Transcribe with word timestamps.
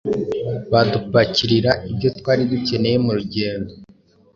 badupakirira 0.71 1.71
ibyo 1.91 2.09
twari 2.17 2.41
dukeneye 2.51 2.97
mu 3.05 3.11
rugendo.” 3.17 3.71